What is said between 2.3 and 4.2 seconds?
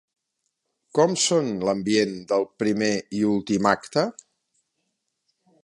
del primer i últim acte?